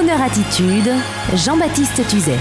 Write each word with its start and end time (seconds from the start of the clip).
Crooner 0.00 0.22
Attitude, 0.22 0.90
Jean-Baptiste 1.34 2.08
Tuzet. 2.08 2.38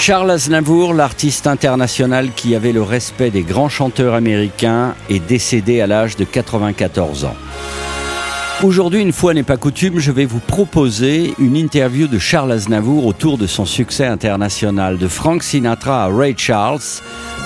Charles 0.00 0.32
Aznavour, 0.32 0.92
l'artiste 0.92 1.46
international 1.46 2.32
qui 2.34 2.56
avait 2.56 2.72
le 2.72 2.82
respect 2.82 3.30
des 3.30 3.42
grands 3.42 3.68
chanteurs 3.68 4.14
américains, 4.14 4.96
est 5.08 5.20
décédé 5.20 5.80
à 5.80 5.86
l'âge 5.86 6.16
de 6.16 6.24
94 6.24 7.26
ans. 7.26 7.36
Aujourd'hui, 8.64 9.02
une 9.02 9.12
fois 9.12 9.34
n'est 9.34 9.44
pas 9.44 9.56
coutume, 9.56 10.00
je 10.00 10.10
vais 10.10 10.24
vous 10.24 10.40
proposer 10.40 11.32
une 11.38 11.56
interview 11.56 12.08
de 12.08 12.18
Charles 12.18 12.50
Aznavour 12.50 13.06
autour 13.06 13.38
de 13.38 13.46
son 13.46 13.64
succès 13.64 14.06
international, 14.06 14.98
de 14.98 15.06
Frank 15.06 15.44
Sinatra 15.44 16.04
à 16.04 16.08
Ray 16.08 16.34
Charles. 16.36 16.80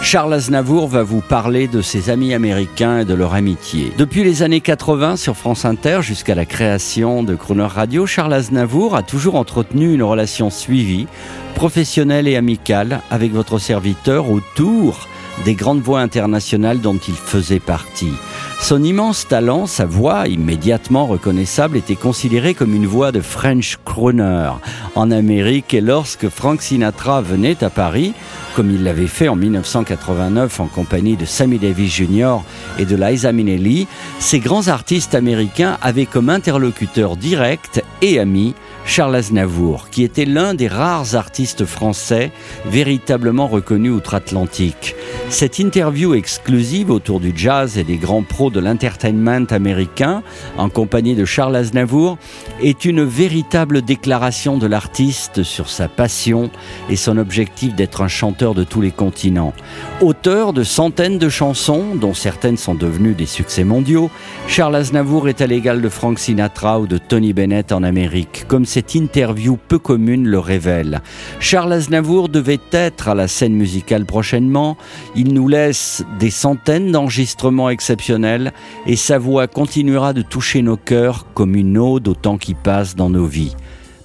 Charles 0.02 0.34
Aznavour 0.34 0.86
va 0.86 1.02
vous 1.02 1.20
parler 1.20 1.66
de 1.66 1.82
ses 1.82 2.10
amis 2.10 2.32
américains 2.32 3.00
et 3.00 3.04
de 3.04 3.14
leur 3.14 3.34
amitié. 3.34 3.92
Depuis 3.98 4.22
les 4.22 4.42
années 4.42 4.60
80 4.60 5.16
sur 5.16 5.36
France 5.36 5.64
Inter 5.64 5.98
jusqu'à 6.02 6.34
la 6.34 6.44
création 6.44 7.22
de 7.22 7.34
Crooner 7.34 7.64
Radio, 7.64 8.06
Charles 8.06 8.34
Aznavour 8.34 8.94
a 8.94 9.02
toujours 9.02 9.34
entretenu 9.34 9.92
une 9.92 10.02
relation 10.02 10.50
suivie, 10.50 11.06
professionnelle 11.54 12.28
et 12.28 12.36
amicale 12.36 13.00
avec 13.10 13.32
votre 13.32 13.58
serviteur 13.58 14.30
autour 14.30 15.08
des 15.44 15.54
grandes 15.54 15.82
voix 15.82 16.00
internationales 16.00 16.80
dont 16.80 16.96
il 16.96 17.14
faisait 17.14 17.60
partie. 17.60 18.12
Son 18.60 18.82
immense 18.82 19.28
talent, 19.28 19.66
sa 19.66 19.84
voix 19.84 20.28
immédiatement 20.28 21.06
reconnaissable, 21.06 21.76
était 21.76 21.96
considérée 21.96 22.54
comme 22.54 22.74
une 22.74 22.86
voix 22.86 23.12
de 23.12 23.20
French 23.20 23.78
crooner 23.84 24.50
en 24.94 25.10
Amérique 25.10 25.74
et 25.74 25.80
lorsque 25.80 26.28
Frank 26.28 26.62
Sinatra 26.62 27.20
venait 27.20 27.62
à 27.62 27.70
Paris, 27.70 28.14
comme 28.56 28.70
il 28.70 28.84
l'avait 28.84 29.06
fait 29.06 29.28
en 29.28 29.36
1989 29.36 30.60
en 30.60 30.66
compagnie 30.66 31.18
de 31.18 31.26
Sammy 31.26 31.58
Davis 31.58 31.94
Jr. 31.94 32.38
et 32.78 32.86
de 32.86 32.96
Liza 32.96 33.30
Minnelli, 33.30 33.86
ces 34.18 34.38
grands 34.38 34.68
artistes 34.68 35.14
américains 35.14 35.76
avaient 35.82 36.06
comme 36.06 36.30
interlocuteur 36.30 37.18
direct 37.18 37.84
et 38.00 38.18
ami 38.18 38.54
Charles 38.86 39.16
Aznavour, 39.16 39.90
qui 39.90 40.04
était 40.04 40.24
l'un 40.24 40.54
des 40.54 40.68
rares 40.68 41.16
artistes 41.16 41.64
français 41.66 42.30
véritablement 42.64 43.48
reconnus 43.48 43.92
outre-Atlantique. 43.92 44.94
Cette 45.28 45.58
interview 45.58 46.14
exclusive 46.14 46.90
autour 46.90 47.18
du 47.18 47.32
jazz 47.34 47.78
et 47.78 47.84
des 47.84 47.96
grands 47.96 48.22
pros 48.22 48.48
de 48.48 48.60
l'entertainment 48.60 49.46
américain, 49.50 50.22
en 50.56 50.68
compagnie 50.68 51.16
de 51.16 51.24
Charles 51.24 51.56
Aznavour, 51.56 52.16
est 52.62 52.84
une 52.84 53.02
véritable 53.02 53.82
déclaration 53.82 54.56
de 54.56 54.68
l'artiste 54.68 55.42
sur 55.42 55.68
sa 55.68 55.88
passion 55.88 56.48
et 56.88 56.96
son 56.96 57.18
objectif 57.18 57.74
d'être 57.74 58.02
un 58.02 58.08
chanteur 58.08 58.45
de 58.54 58.64
tous 58.64 58.80
les 58.80 58.90
continents. 58.90 59.52
Auteur 60.00 60.52
de 60.52 60.62
centaines 60.62 61.18
de 61.18 61.28
chansons, 61.28 61.94
dont 61.94 62.14
certaines 62.14 62.56
sont 62.56 62.74
devenues 62.74 63.14
des 63.14 63.26
succès 63.26 63.64
mondiaux, 63.64 64.10
Charles 64.46 64.76
Aznavour 64.76 65.28
est 65.28 65.40
à 65.40 65.46
l'égal 65.46 65.80
de 65.80 65.88
Frank 65.88 66.18
Sinatra 66.18 66.80
ou 66.80 66.86
de 66.86 66.98
Tony 66.98 67.32
Bennett 67.32 67.72
en 67.72 67.82
Amérique, 67.82 68.44
comme 68.48 68.64
cette 68.64 68.94
interview 68.94 69.56
peu 69.56 69.78
commune 69.78 70.26
le 70.26 70.38
révèle. 70.38 71.00
Charles 71.40 71.72
Aznavour 71.72 72.28
devait 72.28 72.60
être 72.72 73.08
à 73.08 73.14
la 73.14 73.28
scène 73.28 73.54
musicale 73.54 74.04
prochainement. 74.04 74.76
Il 75.14 75.32
nous 75.32 75.48
laisse 75.48 76.04
des 76.18 76.30
centaines 76.30 76.92
d'enregistrements 76.92 77.70
exceptionnels 77.70 78.52
et 78.86 78.96
sa 78.96 79.18
voix 79.18 79.46
continuera 79.46 80.12
de 80.12 80.22
toucher 80.22 80.62
nos 80.62 80.76
cœurs 80.76 81.26
comme 81.34 81.56
une 81.56 81.78
ode 81.78 82.08
au 82.08 82.14
temps 82.14 82.38
qui 82.38 82.54
passe 82.54 82.96
dans 82.96 83.10
nos 83.10 83.26
vies. 83.26 83.54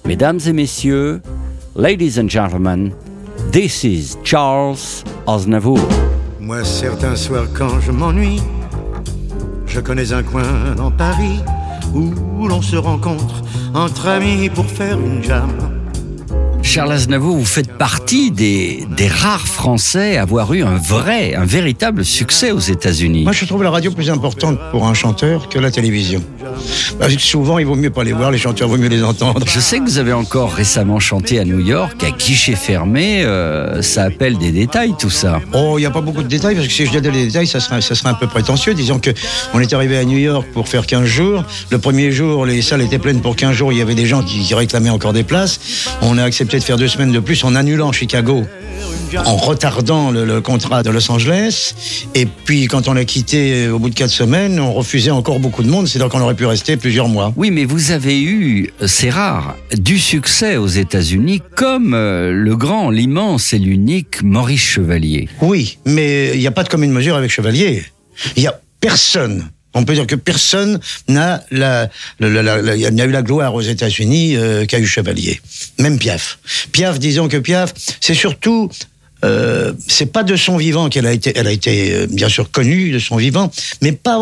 Mesdames 0.04 0.40
et 0.46 0.52
messieurs, 0.52 1.22
ladies 1.76 2.20
and 2.20 2.28
gentlemen, 2.28 2.92
this 3.52 3.84
is 3.84 4.16
Charles 4.24 5.04
Aznavour. 5.26 5.78
Moi, 6.40 6.64
certains 6.64 7.16
soirs, 7.16 7.46
quand 7.52 7.80
je 7.80 7.92
m'ennuie, 7.92 8.40
je 9.66 9.78
connais 9.80 10.12
un 10.12 10.22
coin 10.22 10.74
dans 10.76 10.90
Paris 10.90 11.40
où 11.94 12.48
l'on 12.48 12.62
se 12.62 12.76
rencontre 12.76 13.42
entre 13.74 14.08
amis 14.08 14.48
pour 14.48 14.64
faire 14.64 14.98
une 14.98 15.22
jam. 15.22 15.50
Charles 16.62 16.92
Aznavour, 16.92 17.36
vous 17.36 17.44
faites 17.44 17.76
partie 17.76 18.30
des, 18.30 18.86
des 18.96 19.08
rares 19.08 19.46
Français 19.46 20.16
à 20.16 20.22
avoir 20.22 20.54
eu 20.54 20.62
un 20.62 20.76
vrai, 20.76 21.34
un 21.34 21.44
véritable 21.44 22.04
succès 22.04 22.52
aux 22.52 22.60
États-Unis. 22.60 23.24
Moi, 23.24 23.32
je 23.32 23.44
trouve 23.44 23.62
la 23.62 23.70
radio 23.70 23.90
plus 23.90 24.08
importante 24.08 24.58
pour 24.70 24.86
un 24.86 24.94
chanteur 24.94 25.50
que 25.50 25.58
la 25.58 25.70
télévision. 25.70 26.22
Que 27.00 27.18
souvent, 27.18 27.58
il 27.58 27.66
vaut 27.66 27.74
mieux 27.74 27.90
pas 27.90 28.04
les 28.04 28.12
voir, 28.12 28.30
les 28.30 28.38
chanteurs, 28.38 28.68
il 28.68 28.70
vaut 28.72 28.78
mieux 28.78 28.88
les 28.88 29.02
entendre. 29.02 29.44
Je 29.46 29.60
sais 29.60 29.78
que 29.78 29.84
vous 29.84 29.98
avez 29.98 30.12
encore 30.12 30.52
récemment 30.52 31.00
chanté 31.00 31.38
à 31.38 31.44
New 31.44 31.60
York, 31.60 32.02
à 32.04 32.10
guichet 32.10 32.54
fermé. 32.54 33.22
euh, 33.24 33.82
ça 33.82 34.04
appelle 34.04 34.38
des 34.38 34.52
détails, 34.52 34.94
tout 34.98 35.10
ça. 35.10 35.40
Oh, 35.52 35.74
il 35.78 35.80
n'y 35.82 35.86
a 35.86 35.90
pas 35.90 36.00
beaucoup 36.00 36.22
de 36.22 36.28
détails, 36.28 36.54
parce 36.54 36.66
que 36.66 36.72
si 36.72 36.86
je 36.86 36.92
donnais 36.92 37.10
les 37.10 37.26
détails, 37.26 37.46
ça 37.46 37.60
serait, 37.60 37.80
ça 37.80 37.94
serait 37.94 38.10
un 38.10 38.14
peu 38.14 38.26
prétentieux. 38.26 38.74
Disons 38.74 38.98
que 38.98 39.10
on 39.54 39.60
est 39.60 39.72
arrivé 39.72 39.98
à 39.98 40.04
New 40.04 40.18
York 40.18 40.46
pour 40.52 40.68
faire 40.68 40.86
15 40.86 41.04
jours. 41.04 41.44
Le 41.70 41.78
premier 41.78 42.12
jour, 42.12 42.46
les 42.46 42.62
salles 42.62 42.82
étaient 42.82 42.98
pleines 42.98 43.20
pour 43.20 43.36
15 43.36 43.54
jours. 43.54 43.72
Il 43.72 43.78
y 43.78 43.82
avait 43.82 43.94
des 43.94 44.06
gens 44.06 44.22
qui, 44.22 44.40
qui 44.40 44.54
réclamaient 44.54 44.90
encore 44.90 45.12
des 45.12 45.24
places. 45.24 45.60
On 46.02 46.18
a 46.18 46.24
accepté 46.24 46.58
de 46.58 46.64
faire 46.64 46.76
deux 46.76 46.88
semaines 46.88 47.12
de 47.12 47.20
plus 47.20 47.42
en 47.44 47.54
annulant 47.54 47.92
Chicago, 47.92 48.44
en 49.26 49.36
retardant 49.36 50.10
le, 50.10 50.24
le 50.24 50.40
contrat 50.40 50.82
de 50.82 50.90
Los 50.90 51.10
Angeles. 51.10 51.74
Et 52.14 52.26
puis, 52.26 52.66
quand 52.66 52.88
on 52.88 52.96
a 52.96 53.04
quitté 53.04 53.66
euh, 53.66 53.72
au 53.74 53.78
bout 53.78 53.90
de 53.90 53.94
quatre 53.94 54.10
semaines, 54.10 54.58
on 54.60 54.72
refusait 54.72 55.10
encore 55.10 55.38
beaucoup 55.38 55.62
de 55.62 55.68
monde. 55.68 55.86
C'est-à-dire 55.86 56.08
qu'on 56.10 56.20
aurait 56.20 56.34
pu 56.34 56.41
rester 56.46 56.76
plusieurs 56.76 57.08
mois. 57.08 57.32
Oui, 57.36 57.50
mais 57.50 57.64
vous 57.64 57.90
avez 57.90 58.20
eu, 58.22 58.70
euh, 58.80 58.86
c'est 58.86 59.10
rare, 59.10 59.56
du 59.76 59.98
succès 59.98 60.56
aux 60.56 60.66
États-Unis 60.66 61.40
comme 61.56 61.94
euh, 61.94 62.32
le 62.32 62.56
grand, 62.56 62.90
l'immense 62.90 63.52
et 63.52 63.58
l'unique 63.58 64.22
Maurice 64.22 64.60
Chevalier. 64.62 65.28
Oui, 65.40 65.78
mais 65.84 66.30
il 66.34 66.40
n'y 66.40 66.46
a 66.46 66.50
pas 66.52 66.64
de 66.64 66.68
commune 66.68 66.92
mesure 66.92 67.16
avec 67.16 67.30
Chevalier. 67.30 67.84
Il 68.36 68.42
n'y 68.42 68.46
a 68.48 68.60
personne. 68.80 69.50
On 69.74 69.84
peut 69.84 69.94
dire 69.94 70.06
que 70.06 70.16
personne 70.16 70.80
n'a 71.08 71.42
la, 71.50 71.88
la- 72.20 72.28
la- 72.28 72.42
la- 72.42 72.60
la- 72.60 72.76
il 72.76 72.92
n'y 72.94 73.00
a 73.00 73.06
eu 73.06 73.10
la 73.10 73.22
gloire 73.22 73.54
aux 73.54 73.62
États-Unis 73.62 74.36
euh, 74.36 74.66
qu'a 74.66 74.78
eu 74.78 74.86
Chevalier. 74.86 75.40
Même 75.78 75.98
Piaf. 75.98 76.38
Piaf, 76.72 76.98
disons 76.98 77.26
que 77.28 77.38
Piaf, 77.38 77.72
c'est 78.00 78.12
surtout 78.14 78.68
euh, 79.24 79.72
c'est 79.86 80.12
pas 80.12 80.22
de 80.22 80.36
son 80.36 80.56
vivant 80.56 80.88
qu'elle 80.88 81.06
a 81.06 81.12
été, 81.12 81.32
elle 81.36 81.46
a 81.46 81.52
été 81.52 81.94
euh, 81.94 82.06
bien 82.10 82.28
sûr 82.28 82.50
connue 82.50 82.90
de 82.90 82.98
son 82.98 83.16
vivant, 83.16 83.50
mais 83.80 83.92
pas 83.92 84.18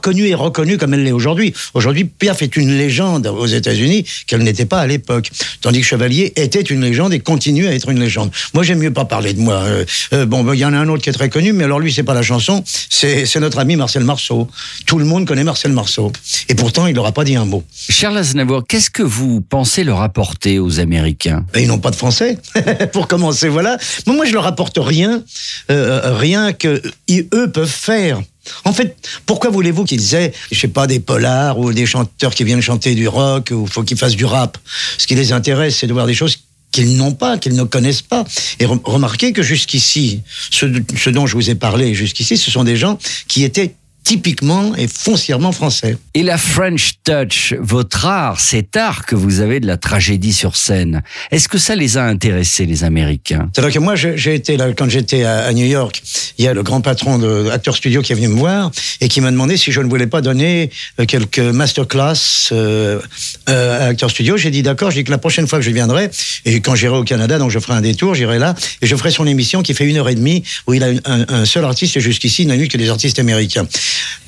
connue 0.00 0.26
et 0.26 0.34
reconnue 0.34 0.78
comme 0.78 0.94
elle 0.94 1.02
l'est 1.02 1.12
aujourd'hui. 1.12 1.52
Aujourd'hui, 1.74 2.04
Piaf 2.04 2.42
est 2.42 2.56
une 2.56 2.76
légende 2.76 3.26
aux 3.26 3.46
États-Unis 3.46 4.04
qu'elle 4.26 4.42
n'était 4.42 4.66
pas 4.66 4.80
à 4.80 4.86
l'époque, 4.86 5.30
tandis 5.60 5.80
que 5.80 5.86
Chevalier 5.86 6.32
était 6.36 6.60
une 6.60 6.82
légende 6.82 7.12
et 7.12 7.20
continue 7.20 7.66
à 7.66 7.74
être 7.74 7.88
une 7.88 8.00
légende. 8.00 8.30
Moi, 8.54 8.62
j'aime 8.62 8.78
mieux 8.78 8.92
pas 8.92 9.04
parler 9.04 9.32
de 9.32 9.40
moi. 9.40 9.64
Euh, 10.12 10.26
bon, 10.26 10.44
ben, 10.44 10.54
il 10.54 10.60
y 10.60 10.64
en 10.64 10.72
a 10.72 10.78
un 10.78 10.88
autre 10.88 11.02
qui 11.02 11.10
est 11.10 11.14
très 11.14 11.28
connu, 11.28 11.52
mais 11.52 11.64
alors 11.64 11.80
lui, 11.80 11.92
c'est 11.92 12.02
pas 12.02 12.14
la 12.14 12.22
chanson, 12.22 12.62
c'est 12.66 13.40
notre 13.40 13.58
ami 13.58 13.76
Marcel 13.76 14.04
Marceau. 14.04 14.48
Tout 14.86 14.98
le 14.98 15.04
monde 15.04 15.26
connaît 15.26 15.44
Marcel 15.44 15.72
Marceau, 15.72 16.12
et 16.48 16.54
pourtant, 16.54 16.86
il 16.86 16.94
n'aura 16.94 17.12
pas 17.12 17.24
dit 17.24 17.36
un 17.36 17.44
mot. 17.44 17.64
Charles 17.88 18.18
Aznavour, 18.18 18.64
qu'est-ce 18.66 18.90
que 18.90 19.02
vous 19.02 19.40
pensez 19.40 19.84
leur 19.84 20.02
apporter 20.02 20.58
aux 20.58 20.80
Américains? 20.80 21.44
Et 21.54 21.62
ils 21.62 21.68
n'ont 21.68 21.78
pas 21.78 21.90
de 21.90 21.96
français, 21.96 22.38
pour 22.92 23.08
commencer, 23.08 23.48
voilà. 23.48 23.76
Mais 24.06 24.14
moi, 24.14 24.24
je 24.24 24.33
leur 24.34 24.46
apporte 24.46 24.78
rien, 24.80 25.22
euh, 25.70 26.16
rien 26.16 26.52
que 26.52 26.82
eux 27.10 27.50
peuvent 27.50 27.66
faire. 27.68 28.20
En 28.64 28.74
fait, 28.74 28.96
pourquoi 29.24 29.50
voulez-vous 29.50 29.84
qu'ils 29.84 30.14
aient, 30.14 30.32
je 30.52 30.58
sais 30.58 30.68
pas, 30.68 30.86
des 30.86 31.00
polars 31.00 31.58
ou 31.58 31.72
des 31.72 31.86
chanteurs 31.86 32.34
qui 32.34 32.44
viennent 32.44 32.60
chanter 32.60 32.94
du 32.94 33.08
rock 33.08 33.50
ou 33.52 33.66
faut 33.66 33.82
qu'ils 33.82 33.96
fassent 33.96 34.16
du 34.16 34.26
rap? 34.26 34.58
Ce 34.98 35.06
qui 35.06 35.14
les 35.14 35.32
intéresse, 35.32 35.78
c'est 35.78 35.86
de 35.86 35.94
voir 35.94 36.06
des 36.06 36.14
choses 36.14 36.36
qu'ils 36.70 36.96
n'ont 36.96 37.12
pas, 37.12 37.38
qu'ils 37.38 37.54
ne 37.54 37.62
connaissent 37.62 38.02
pas. 38.02 38.24
Et 38.58 38.66
re- 38.66 38.80
remarquez 38.84 39.32
que 39.32 39.42
jusqu'ici, 39.42 40.20
ce 40.50 41.10
dont 41.10 41.26
je 41.26 41.34
vous 41.36 41.48
ai 41.48 41.54
parlé 41.54 41.94
jusqu'ici, 41.94 42.36
ce 42.36 42.50
sont 42.50 42.64
des 42.64 42.76
gens 42.76 42.98
qui 43.28 43.44
étaient 43.44 43.76
typiquement 44.04 44.76
et 44.76 44.86
foncièrement 44.86 45.50
français. 45.50 45.96
Et 46.12 46.22
la 46.22 46.38
French 46.38 46.92
Touch, 47.02 47.54
votre 47.58 48.06
art, 48.06 48.38
cet 48.38 48.76
art 48.76 49.06
que 49.06 49.14
vous 49.14 49.40
avez 49.40 49.60
de 49.60 49.66
la 49.66 49.78
tragédie 49.78 50.32
sur 50.32 50.56
scène, 50.56 51.02
est-ce 51.30 51.48
que 51.48 51.58
ça 51.58 51.74
les 51.74 51.96
a 51.96 52.04
intéressés, 52.04 52.66
les 52.66 52.84
Américains? 52.84 53.48
C'est-à-dire 53.54 53.74
que 53.74 53.78
moi, 53.78 53.94
j'ai 53.96 54.34
été 54.34 54.56
là, 54.56 54.72
quand 54.72 54.88
j'étais 54.88 55.24
à, 55.24 55.44
à 55.44 55.52
New 55.52 55.66
York, 55.66 56.02
il 56.38 56.44
y 56.44 56.48
a 56.48 56.54
le 56.54 56.62
grand 56.62 56.82
patron 56.82 57.18
de 57.18 57.48
Acteur 57.50 57.74
Studio 57.76 58.02
qui 58.02 58.12
est 58.12 58.14
venu 58.14 58.28
me 58.28 58.36
voir 58.36 58.70
et 59.00 59.08
qui 59.08 59.20
m'a 59.20 59.30
demandé 59.30 59.56
si 59.56 59.72
je 59.72 59.80
ne 59.80 59.88
voulais 59.88 60.06
pas 60.06 60.20
donner 60.20 60.70
euh, 61.00 61.06
quelques 61.06 61.38
masterclass 61.38 62.50
euh, 62.52 63.00
euh, 63.48 63.86
à 63.86 63.88
Acteur 63.88 64.10
Studio. 64.10 64.36
J'ai 64.36 64.50
dit 64.50 64.62
d'accord, 64.62 64.90
j'ai 64.90 65.00
dit 65.00 65.04
que 65.04 65.10
la 65.10 65.18
prochaine 65.18 65.46
fois 65.46 65.58
que 65.58 65.64
je 65.64 65.70
viendrai, 65.70 66.10
et 66.44 66.60
quand 66.60 66.74
j'irai 66.74 66.96
au 66.96 67.04
Canada, 67.04 67.38
donc 67.38 67.50
je 67.50 67.58
ferai 67.58 67.72
un 67.72 67.80
détour, 67.80 68.14
j'irai 68.14 68.38
là, 68.38 68.54
et 68.82 68.86
je 68.86 68.96
ferai 68.96 69.10
son 69.10 69.26
émission 69.26 69.62
qui 69.62 69.72
fait 69.72 69.86
une 69.86 69.96
heure 69.96 70.08
et 70.10 70.14
demie, 70.14 70.42
où 70.66 70.74
il 70.74 70.82
a 70.84 70.88
un, 71.06 71.24
un 71.28 71.44
seul 71.46 71.64
artiste, 71.64 71.96
et 71.96 72.00
jusqu'ici, 72.00 72.42
il 72.42 72.48
n'a 72.48 72.56
eu 72.56 72.68
que 72.68 72.76
des 72.76 72.90
artistes 72.90 73.18
américains. 73.18 73.66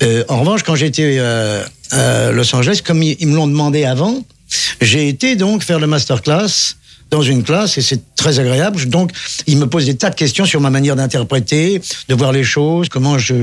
Euh, 0.03 0.23
en 0.29 0.39
revanche, 0.39 0.63
quand 0.63 0.75
j'étais 0.75 1.17
euh, 1.19 1.63
à 1.91 2.31
Los 2.31 2.53
Angeles, 2.55 2.81
comme 2.83 3.01
ils, 3.03 3.27
me 3.27 3.35
l'ont 3.35 3.47
demandé 3.47 3.83
avant, 3.85 4.23
j'ai 4.81 5.07
été 5.09 5.35
donc 5.35 5.63
faire 5.63 5.79
le 5.79 5.87
masterclass 5.87 6.75
dans 7.09 7.21
une 7.21 7.41
classe 7.43 7.77
et 7.77 7.81
c'est 7.81 8.15
très 8.15 8.39
agréable. 8.39 8.85
Donc, 8.89 9.11
ils 9.47 9.57
me 9.57 9.65
posent 9.67 9.85
des 9.85 9.95
tas 9.95 10.09
de 10.09 10.15
questions 10.15 10.45
sur 10.45 10.59
ma 10.59 10.69
manière 10.69 10.95
d'interpréter, 10.97 11.81
de 12.09 12.15
voir 12.15 12.31
les 12.33 12.43
choses, 12.43 12.89
comment 12.89 13.17
je 13.17 13.35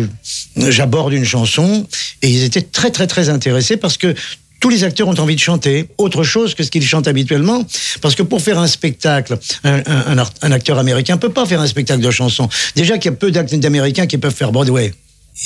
j'aborde 0.57 1.13
une 1.15 1.25
chanson. 1.25 1.87
Et 2.23 2.29
ils 2.29 2.45
étaient 2.45 2.63
très, 2.63 2.91
très, 2.91 3.07
très 3.07 3.29
intéressés 3.31 3.77
parce 3.79 3.97
que 3.97 4.15
tous 4.61 4.69
les 4.71 4.85
acteurs 4.85 5.09
ont 5.09 5.15
envie 5.19 5.35
de 5.35 5.41
chanter 5.41 5.89
autre 5.99 6.23
chose 6.25 6.55
que 6.55 6.63
ce 6.63 6.71
qu'ils 6.71 6.87
chantent 6.87 7.09
habituellement. 7.09 7.65
Parce 8.01 8.15
que 8.15 8.23
pour 8.23 8.41
faire 8.41 8.59
un 8.59 8.67
spectacle, 8.67 9.39
un, 9.63 9.83
un- 9.87 10.25
un 10.43 10.53
acteur 10.53 10.79
américain 10.79 11.17
peut 11.19 11.29
pas 11.29 11.45
faire 11.47 11.61
un 11.61 11.67
spectacle 11.67 12.03
de 12.03 12.11
chansons. 12.11 12.49
Déjà 12.77 12.97
qu'il 12.99 13.11
y 13.11 13.15
a 13.15 13.17
peu 13.17 13.31
d'act- 13.31 13.55
d'Américains 13.55 14.07
qui 14.07 14.17
peuvent 14.19 14.35
faire 14.35 14.53
Broadway. 14.53 14.93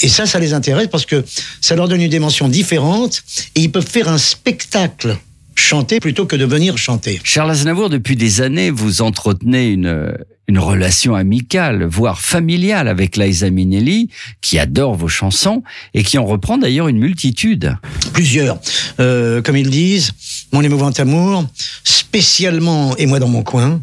Et 0.02 0.08
ça, 0.08 0.26
ça 0.26 0.38
les 0.38 0.52
intéresse 0.52 0.88
parce 0.88 1.06
que 1.06 1.25
ça 1.61 1.75
leur 1.76 1.88
donne 1.88 2.02
une 2.02 2.11
dimension 2.11 2.49
différente 2.49 3.23
et 3.55 3.61
ils 3.61 3.73
peuvent 3.73 3.88
faire 3.88 4.08
un 4.08 4.19
spectacle 4.19 5.17
chanter 5.55 5.99
plutôt 5.99 6.26
que 6.26 6.37
de 6.37 6.44
venir 6.44 6.79
chanter. 6.79 7.20
Charles 7.25 7.50
Aznavour, 7.50 7.90
depuis 7.90 8.17
des 8.17 8.40
années, 8.40 8.70
vous 8.70 9.02
entretenez 9.02 9.70
une, 9.70 10.14
une 10.46 10.58
relation 10.58 11.14
amicale, 11.14 11.85
voire 11.85 12.20
familiale 12.20 12.88
avec 12.88 13.17
Liza 13.17 13.50
Minnelli, 13.50 14.08
qui 14.40 14.58
adore 14.58 14.94
vos 14.94 15.08
chansons 15.08 15.62
et 15.94 16.02
qui 16.02 16.17
en 16.17 16.25
reprend 16.25 16.58
d'ailleurs 16.58 16.88
une 16.88 16.99
multitude. 16.99 17.76
Plusieurs. 18.12 18.58
Euh, 19.00 19.43
comme 19.43 19.56
ils 19.56 19.70
disent, 19.70 20.12
Mon 20.52 20.62
émouvant 20.62 20.90
amour, 20.90 21.44
spécialement 21.85 22.96
Et 22.96 23.06
moi 23.06 23.19
dans 23.19 23.29
mon 23.29 23.43
coin, 23.43 23.82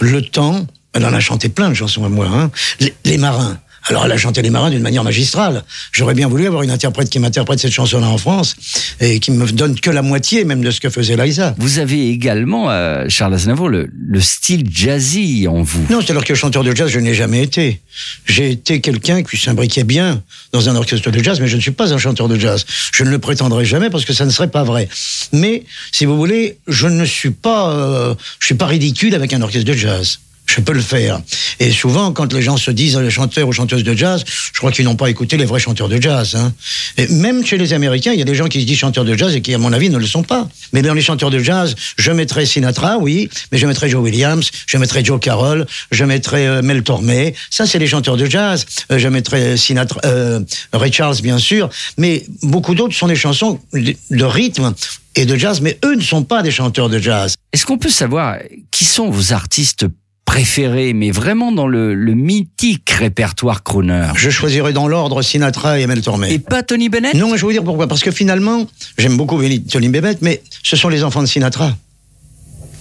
Le 0.00 0.22
temps, 0.22 0.66
elle 0.92 1.04
en 1.04 1.12
a 1.12 1.20
chanté 1.20 1.48
plein 1.48 1.70
de 1.70 1.74
chansons 1.74 2.04
à 2.04 2.08
moi, 2.08 2.28
hein. 2.28 2.50
les, 2.78 2.94
les 3.04 3.18
marins. 3.18 3.58
Alors 3.84 4.04
elle 4.04 4.12
a 4.12 4.16
chanté 4.16 4.42
Les 4.42 4.50
Marins 4.50 4.70
d'une 4.70 4.82
manière 4.82 5.04
magistrale. 5.04 5.64
J'aurais 5.92 6.14
bien 6.14 6.28
voulu 6.28 6.46
avoir 6.46 6.62
une 6.62 6.70
interprète 6.70 7.08
qui 7.08 7.18
m'interprète 7.18 7.58
cette 7.60 7.72
chanson-là 7.72 8.08
en 8.08 8.18
France 8.18 8.54
et 9.00 9.20
qui 9.20 9.30
me 9.30 9.50
donne 9.50 9.78
que 9.78 9.90
la 9.90 10.02
moitié 10.02 10.44
même 10.44 10.62
de 10.62 10.70
ce 10.70 10.80
que 10.80 10.90
faisait 10.90 11.16
Liza. 11.16 11.54
Vous 11.58 11.78
avez 11.78 12.10
également, 12.10 12.70
euh, 12.70 13.06
Charles 13.08 13.34
Aznavour, 13.34 13.68
le, 13.68 13.88
le, 13.92 14.20
style 14.20 14.68
jazzy 14.70 15.46
en 15.48 15.62
vous. 15.62 15.86
Non, 15.90 16.00
c'est 16.00 16.10
alors 16.10 16.24
que 16.24 16.34
chanteur 16.34 16.62
de 16.62 16.74
jazz, 16.74 16.90
je 16.90 17.00
n'ai 17.00 17.14
jamais 17.14 17.42
été. 17.42 17.80
J'ai 18.26 18.50
été 18.50 18.80
quelqu'un 18.80 19.22
qui 19.22 19.36
s'imbriquait 19.36 19.84
bien 19.84 20.22
dans 20.52 20.68
un 20.68 20.76
orchestre 20.76 21.10
de 21.10 21.22
jazz, 21.22 21.40
mais 21.40 21.48
je 21.48 21.56
ne 21.56 21.60
suis 21.60 21.70
pas 21.70 21.92
un 21.92 21.98
chanteur 21.98 22.28
de 22.28 22.38
jazz. 22.38 22.66
Je 22.92 23.04
ne 23.04 23.10
le 23.10 23.18
prétendrai 23.18 23.64
jamais 23.64 23.90
parce 23.90 24.04
que 24.04 24.12
ça 24.12 24.24
ne 24.24 24.30
serait 24.30 24.50
pas 24.50 24.62
vrai. 24.62 24.88
Mais, 25.32 25.64
si 25.90 26.04
vous 26.04 26.16
voulez, 26.16 26.58
je 26.68 26.86
ne 26.86 27.04
suis 27.04 27.30
pas, 27.30 27.70
euh, 27.70 28.14
je 28.38 28.46
suis 28.46 28.54
pas 28.54 28.66
ridicule 28.66 29.14
avec 29.14 29.32
un 29.32 29.42
orchestre 29.42 29.68
de 29.68 29.76
jazz 29.76 30.18
je 30.50 30.60
peux 30.60 30.72
le 30.72 30.80
faire. 30.80 31.20
Et 31.60 31.70
souvent, 31.70 32.12
quand 32.12 32.32
les 32.32 32.42
gens 32.42 32.56
se 32.56 32.70
disent 32.70 32.96
les 32.96 33.10
chanteurs 33.10 33.46
ou 33.46 33.52
chanteuses 33.52 33.84
de 33.84 33.94
jazz, 33.94 34.24
je 34.52 34.58
crois 34.58 34.72
qu'ils 34.72 34.84
n'ont 34.84 34.96
pas 34.96 35.08
écouté 35.08 35.36
les 35.36 35.44
vrais 35.44 35.60
chanteurs 35.60 35.88
de 35.88 36.00
jazz. 36.00 36.34
Hein. 36.34 36.52
Et 36.96 37.06
même 37.08 37.44
chez 37.46 37.56
les 37.56 37.72
Américains, 37.72 38.12
il 38.12 38.18
y 38.18 38.22
a 38.22 38.24
des 38.24 38.34
gens 38.34 38.48
qui 38.48 38.60
se 38.60 38.66
disent 38.66 38.78
chanteurs 38.78 39.04
de 39.04 39.14
jazz 39.14 39.34
et 39.34 39.42
qui, 39.42 39.54
à 39.54 39.58
mon 39.58 39.72
avis, 39.72 39.90
ne 39.90 39.98
le 39.98 40.06
sont 40.06 40.24
pas. 40.24 40.48
Mais 40.72 40.82
dans 40.82 40.94
les 40.94 41.02
chanteurs 41.02 41.30
de 41.30 41.38
jazz, 41.38 41.76
je 41.96 42.10
mettrais 42.10 42.46
Sinatra, 42.46 42.98
oui, 42.98 43.28
mais 43.52 43.58
je 43.58 43.66
mettrais 43.66 43.88
Joe 43.88 44.02
Williams, 44.02 44.50
je 44.66 44.76
mettrais 44.76 45.04
Joe 45.04 45.20
Carroll, 45.20 45.66
je 45.92 46.04
mettrais 46.04 46.46
euh, 46.46 46.62
Mel 46.62 46.82
Tormé. 46.82 47.34
Ça, 47.50 47.66
c'est 47.66 47.78
les 47.78 47.86
chanteurs 47.86 48.16
de 48.16 48.26
jazz. 48.26 48.66
Euh, 48.90 48.98
je 48.98 49.08
mettrais 49.08 49.56
Sinatra, 49.56 50.00
euh, 50.04 50.40
Ray 50.72 50.92
Charles, 50.92 51.20
bien 51.22 51.38
sûr. 51.38 51.70
Mais 51.96 52.24
beaucoup 52.42 52.74
d'autres 52.74 52.94
sont 52.94 53.06
des 53.06 53.16
chansons 53.16 53.60
de 53.72 54.24
rythme 54.24 54.74
et 55.16 55.26
de 55.26 55.36
jazz, 55.36 55.60
mais 55.60 55.78
eux 55.84 55.94
ne 55.94 56.02
sont 56.02 56.24
pas 56.24 56.42
des 56.42 56.50
chanteurs 56.50 56.88
de 56.88 56.98
jazz. 56.98 57.34
Est-ce 57.52 57.66
qu'on 57.66 57.78
peut 57.78 57.90
savoir 57.90 58.38
qui 58.70 58.84
sont 58.84 59.10
vos 59.10 59.32
artistes 59.32 59.86
préféré, 60.30 60.92
mais 60.92 61.10
vraiment 61.10 61.50
dans 61.50 61.66
le, 61.66 61.92
le 61.92 62.14
mythique 62.14 62.88
répertoire 62.90 63.64
crooner 63.64 64.06
Je 64.14 64.30
choisirais 64.30 64.72
dans 64.72 64.86
l'ordre 64.86 65.22
Sinatra 65.22 65.80
et 65.80 65.88
Mel 65.88 66.02
Tormé. 66.02 66.32
Et 66.32 66.38
pas 66.38 66.62
Tony 66.62 66.88
Bennett? 66.88 67.14
Non, 67.14 67.30
je 67.30 67.34
vais 67.34 67.46
vous 67.46 67.52
dire 67.52 67.64
pourquoi. 67.64 67.88
Parce 67.88 68.00
que 68.00 68.12
finalement, 68.12 68.64
j'aime 68.96 69.16
beaucoup 69.16 69.42
Tony 69.68 69.88
Bennett, 69.88 70.22
mais 70.22 70.40
ce 70.62 70.76
sont 70.76 70.88
les 70.88 71.02
enfants 71.02 71.22
de 71.22 71.26
Sinatra. 71.26 71.76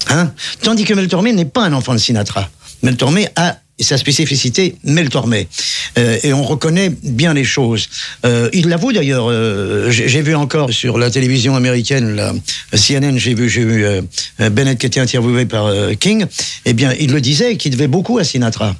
Hein? 0.09 0.31
Tandis 0.61 0.83
que 0.83 0.93
Mel 0.93 1.07
Tormé 1.07 1.33
n'est 1.33 1.45
pas 1.45 1.63
un 1.63 1.73
enfant 1.73 1.93
de 1.93 1.97
Sinatra. 1.97 2.47
Mel 2.83 2.97
Tormé 2.97 3.27
a 3.35 3.57
sa 3.83 3.97
spécificité 3.97 4.75
Mel 4.83 5.09
Tormé. 5.09 5.47
Euh, 5.97 6.17
et 6.23 6.33
on 6.33 6.43
reconnaît 6.43 6.91
bien 7.03 7.33
les 7.33 7.43
choses. 7.43 7.89
Euh, 8.25 8.49
il 8.53 8.69
l'avoue 8.69 8.91
d'ailleurs. 8.91 9.29
Euh, 9.29 9.89
j'ai 9.89 10.21
vu 10.21 10.35
encore 10.35 10.71
sur 10.71 10.97
la 10.97 11.09
télévision 11.09 11.55
américaine, 11.55 12.15
la 12.15 12.33
CNN, 12.73 13.17
j'ai 13.17 13.33
vu, 13.33 13.49
Bennett 14.39 14.77
qui 14.77 14.85
était 14.85 14.99
interviewé 14.99 15.45
par 15.45 15.71
King. 15.99 16.25
Eh 16.65 16.73
bien, 16.73 16.93
il 16.99 17.11
le 17.11 17.21
disait 17.21 17.57
qu'il 17.57 17.71
devait 17.71 17.87
beaucoup 17.87 18.17
à 18.17 18.23
Sinatra. 18.23 18.75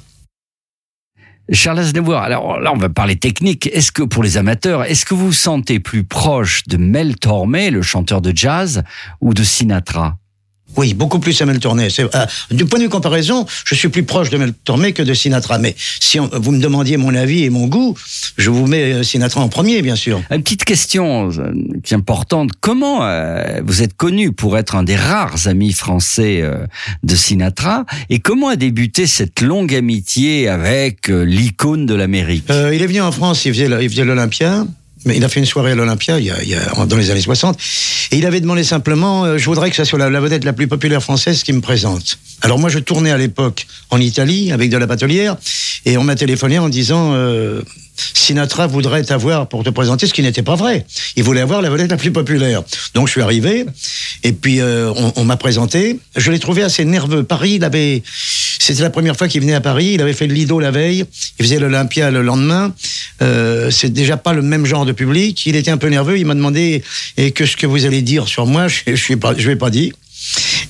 Charles 1.52 1.80
Aznavour, 1.80 2.16
alors 2.16 2.60
là 2.60 2.72
on 2.72 2.78
va 2.78 2.88
parler 2.88 3.16
technique. 3.16 3.68
Est-ce 3.72 3.90
que 3.90 4.04
pour 4.04 4.22
les 4.22 4.36
amateurs, 4.36 4.84
est-ce 4.84 5.04
que 5.04 5.14
vous 5.14 5.26
vous 5.26 5.32
sentez 5.32 5.80
plus 5.80 6.04
proche 6.04 6.62
de 6.68 6.76
Mel 6.76 7.16
Tormé, 7.16 7.70
le 7.70 7.82
chanteur 7.82 8.20
de 8.20 8.32
jazz, 8.34 8.84
ou 9.20 9.34
de 9.34 9.42
Sinatra? 9.42 10.19
Oui, 10.76 10.94
beaucoup 10.94 11.18
plus 11.18 11.40
à 11.42 11.46
Mel 11.46 11.58
Tormé. 11.58 11.88
Euh, 11.98 12.26
du 12.50 12.64
point 12.64 12.78
de 12.78 12.84
vue 12.84 12.90
comparaison, 12.90 13.46
je 13.64 13.74
suis 13.74 13.88
plus 13.88 14.04
proche 14.04 14.30
de 14.30 14.36
Mel 14.36 14.52
Tormé 14.52 14.92
que 14.92 15.02
de 15.02 15.14
Sinatra. 15.14 15.58
Mais 15.58 15.74
si 15.78 16.20
on, 16.20 16.28
vous 16.32 16.52
me 16.52 16.60
demandiez 16.60 16.96
mon 16.96 17.14
avis 17.14 17.44
et 17.44 17.50
mon 17.50 17.66
goût, 17.66 17.96
je 18.36 18.50
vous 18.50 18.66
mets 18.66 18.92
euh, 18.92 19.02
Sinatra 19.02 19.40
en 19.40 19.48
premier, 19.48 19.82
bien 19.82 19.96
sûr. 19.96 20.22
Une 20.30 20.42
petite 20.42 20.64
question 20.64 21.30
euh, 21.30 21.52
qui 21.82 21.94
est 21.94 21.96
importante. 21.96 22.50
Comment 22.60 23.04
euh, 23.04 23.60
vous 23.64 23.82
êtes 23.82 23.96
connu 23.96 24.32
pour 24.32 24.56
être 24.58 24.76
un 24.76 24.82
des 24.82 24.96
rares 24.96 25.46
amis 25.46 25.72
français 25.72 26.40
euh, 26.42 26.66
de 27.02 27.14
Sinatra? 27.14 27.84
Et 28.08 28.20
comment 28.20 28.48
a 28.48 28.56
débuté 28.56 29.06
cette 29.06 29.40
longue 29.40 29.74
amitié 29.74 30.48
avec 30.48 31.08
l'icône 31.08 31.86
de 31.86 31.94
l'Amérique? 31.94 32.46
Il 32.48 32.82
est 32.82 32.86
venu 32.86 33.00
en 33.00 33.12
France, 33.12 33.44
il 33.44 33.52
faisait 33.52 33.68
l'Olympia. 34.04 34.64
Mais 35.04 35.16
il 35.16 35.24
a 35.24 35.28
fait 35.28 35.40
une 35.40 35.46
soirée 35.46 35.72
à 35.72 35.74
l'Olympia 35.74 36.18
il, 36.18 36.32
il 36.42 36.48
y 36.48 36.54
a, 36.54 36.86
dans 36.86 36.96
les 36.96 37.10
années 37.10 37.20
60. 37.20 37.58
Et 38.12 38.18
il 38.18 38.26
avait 38.26 38.40
demandé 38.40 38.64
simplement, 38.64 39.24
euh, 39.24 39.38
je 39.38 39.44
voudrais 39.46 39.70
que 39.70 39.76
ça 39.76 39.84
soit 39.84 39.98
la, 39.98 40.20
vedette 40.20 40.44
la 40.44 40.52
plus 40.52 40.68
populaire 40.68 41.02
française 41.02 41.42
qui 41.42 41.52
me 41.52 41.60
présente. 41.60 42.18
Alors 42.42 42.58
moi, 42.58 42.68
je 42.68 42.78
tournais 42.78 43.10
à 43.10 43.18
l'époque 43.18 43.66
en 43.90 44.00
Italie 44.00 44.52
avec 44.52 44.70
de 44.70 44.76
la 44.76 44.86
batelière. 44.86 45.36
Et 45.86 45.96
on 45.96 46.04
m'a 46.04 46.14
téléphoné 46.14 46.58
en 46.58 46.68
disant, 46.68 47.12
euh, 47.14 47.62
Sinatra 48.14 48.66
voudrait 48.66 49.02
t'avoir 49.02 49.48
pour 49.48 49.64
te 49.64 49.70
présenter, 49.70 50.06
ce 50.06 50.12
qui 50.12 50.22
n'était 50.22 50.42
pas 50.42 50.54
vrai. 50.54 50.84
Il 51.16 51.24
voulait 51.24 51.40
avoir 51.40 51.62
la 51.62 51.70
vedette 51.70 51.90
la 51.90 51.96
plus 51.96 52.12
populaire. 52.12 52.62
Donc 52.94 53.06
je 53.06 53.12
suis 53.12 53.22
arrivé, 53.22 53.64
et 54.22 54.32
puis 54.32 54.60
euh, 54.60 54.92
on, 54.94 55.12
on 55.16 55.24
m'a 55.24 55.36
présenté. 55.36 55.98
Je 56.16 56.30
l'ai 56.30 56.38
trouvé 56.38 56.62
assez 56.62 56.84
nerveux. 56.84 57.22
Paris, 57.22 57.52
il 57.54 57.64
avait... 57.64 58.02
C'était 58.58 58.82
la 58.82 58.90
première 58.90 59.16
fois 59.16 59.26
qu'il 59.26 59.40
venait 59.40 59.54
à 59.54 59.60
Paris. 59.60 59.92
Il 59.94 60.02
avait 60.02 60.12
fait 60.12 60.26
le 60.26 60.34
Lido 60.34 60.60
la 60.60 60.70
veille. 60.70 61.06
Il 61.38 61.44
faisait 61.44 61.58
l'Olympia 61.58 62.10
le 62.10 62.22
lendemain. 62.22 62.74
Euh, 63.22 63.70
c'est 63.70 63.92
déjà 63.92 64.16
pas 64.16 64.32
le 64.32 64.42
même 64.42 64.66
genre 64.66 64.86
de 64.86 64.92
public. 64.92 65.44
Il 65.46 65.56
était 65.56 65.70
un 65.70 65.76
peu 65.76 65.88
nerveux. 65.88 66.18
Il 66.18 66.26
m'a 66.26 66.34
demandé 66.34 66.82
et 67.16 67.32
que 67.32 67.46
ce 67.46 67.56
que 67.56 67.66
vous 67.66 67.84
allez 67.84 68.02
dire 68.02 68.28
sur 68.28 68.46
moi, 68.46 68.68
je, 68.68 68.80
je, 68.86 68.94
je 68.94 69.46
vais 69.46 69.56
pas 69.56 69.70
dit. 69.70 69.92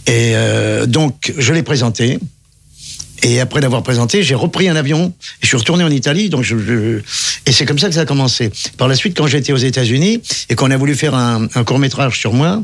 Et 0.07 0.33
euh, 0.35 0.87
donc 0.87 1.33
je 1.37 1.53
l'ai 1.53 1.63
présenté. 1.63 2.19
Et 3.23 3.39
après 3.39 3.61
l'avoir 3.61 3.83
présenté, 3.83 4.23
j'ai 4.23 4.35
repris 4.35 4.69
un 4.71 4.77
avion 4.77 5.13
je 5.43 5.47
suis 5.49 5.57
retourné 5.57 5.85
en 5.85 5.91
Italie. 5.91 6.31
Donc 6.31 6.43
je, 6.43 6.57
je... 6.57 7.01
et 7.45 7.53
c'est 7.53 7.67
comme 7.67 7.79
ça 7.79 7.89
que 7.89 7.95
ça 7.95 8.01
a 8.01 8.07
commencé. 8.07 8.51
Par 8.79 8.89
la 8.89 8.95
suite, 8.95 9.17
quand 9.17 9.27
j'étais 9.27 9.53
aux 9.53 9.59
États-Unis 9.59 10.23
et 10.49 10.55
qu'on 10.55 10.71
a 10.71 10.77
voulu 10.77 10.95
faire 10.95 11.15
un, 11.15 11.47
un 11.55 11.65
court 11.65 11.79
métrage 11.79 12.19
sur 12.19 12.33
moi, 12.33 12.63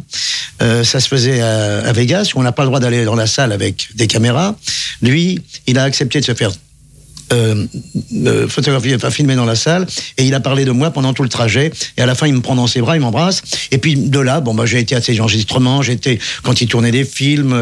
euh, 0.62 0.82
ça 0.82 1.00
se 1.00 1.08
faisait 1.08 1.40
à, 1.42 1.80
à 1.80 1.92
Vegas 1.92 2.32
où 2.34 2.40
on 2.40 2.42
n'a 2.42 2.52
pas 2.52 2.62
le 2.62 2.68
droit 2.68 2.80
d'aller 2.80 3.04
dans 3.04 3.14
la 3.14 3.26
salle 3.26 3.52
avec 3.52 3.88
des 3.94 4.06
caméras. 4.06 4.56
Lui, 5.02 5.42
il 5.66 5.78
a 5.78 5.82
accepté 5.82 6.20
de 6.20 6.24
se 6.24 6.32
faire 6.34 6.52
euh, 7.32 7.66
euh, 8.26 8.48
photographier, 8.48 8.94
enfin 8.94 9.10
filmer 9.10 9.34
dans 9.34 9.44
la 9.44 9.56
salle, 9.56 9.86
et 10.16 10.24
il 10.24 10.34
a 10.34 10.40
parlé 10.40 10.64
de 10.64 10.70
moi 10.70 10.90
pendant 10.90 11.12
tout 11.12 11.22
le 11.22 11.28
trajet. 11.28 11.72
Et 11.96 12.02
à 12.02 12.06
la 12.06 12.14
fin, 12.14 12.26
il 12.26 12.34
me 12.34 12.40
prend 12.40 12.54
dans 12.54 12.66
ses 12.66 12.80
bras, 12.80 12.96
il 12.96 13.00
m'embrasse. 13.00 13.42
Et 13.70 13.78
puis 13.78 13.96
de 13.96 14.20
là, 14.20 14.40
bon 14.40 14.54
bah 14.54 14.66
j'ai 14.66 14.78
été 14.78 14.94
à 14.94 15.00
ses 15.00 15.20
enregistrements, 15.20 15.82
j'étais 15.82 16.18
quand 16.42 16.60
il 16.60 16.68
tournait 16.68 16.92
des 16.92 17.04
films, 17.04 17.52